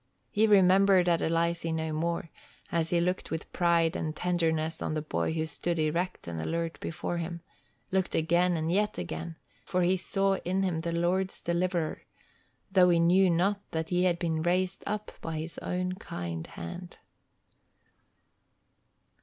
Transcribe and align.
He 0.31 0.47
remembered 0.47 1.05
Adelizy 1.07 1.71
no 1.71 1.93
more, 1.93 2.31
as 2.71 2.89
he 2.89 2.99
looked 2.99 3.29
with 3.29 3.53
pride 3.53 3.95
and 3.95 4.15
tenderness 4.15 4.81
on 4.81 4.95
the 4.95 5.01
boy 5.03 5.31
who 5.33 5.45
stood 5.45 5.77
erect 5.77 6.27
and 6.27 6.41
alert 6.41 6.79
before 6.79 7.19
him, 7.19 7.41
looked 7.91 8.15
again 8.15 8.57
and 8.57 8.71
yet 8.71 8.97
again, 8.97 9.35
for 9.63 9.83
he 9.83 9.95
saw 9.95 10.37
in 10.43 10.63
him 10.63 10.79
the 10.79 10.91
Lord's 10.91 11.39
deliverer, 11.39 12.01
though 12.71 12.89
he 12.89 12.99
knew 12.99 13.29
not 13.29 13.61
that 13.69 13.89
he 13.91 14.05
had 14.05 14.17
been 14.17 14.41
raised 14.41 14.83
up 14.87 15.11
by 15.21 15.37
his 15.37 15.59
own 15.59 15.91
kind 15.93 16.47
hand. 16.47 16.97